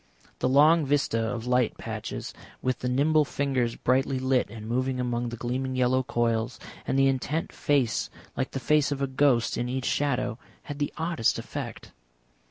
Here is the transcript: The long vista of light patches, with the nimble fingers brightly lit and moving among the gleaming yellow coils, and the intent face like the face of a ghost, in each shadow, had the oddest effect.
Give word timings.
The 0.39 0.49
long 0.49 0.83
vista 0.83 1.21
of 1.23 1.45
light 1.45 1.77
patches, 1.77 2.33
with 2.59 2.79
the 2.79 2.89
nimble 2.89 3.23
fingers 3.23 3.75
brightly 3.75 4.17
lit 4.17 4.49
and 4.49 4.67
moving 4.67 4.99
among 4.99 5.29
the 5.29 5.37
gleaming 5.37 5.75
yellow 5.75 6.01
coils, 6.01 6.59
and 6.87 6.97
the 6.97 7.05
intent 7.05 7.53
face 7.53 8.09
like 8.35 8.49
the 8.49 8.59
face 8.59 8.91
of 8.91 9.03
a 9.03 9.05
ghost, 9.05 9.59
in 9.59 9.69
each 9.69 9.85
shadow, 9.85 10.39
had 10.63 10.79
the 10.79 10.91
oddest 10.97 11.37
effect. 11.37 11.91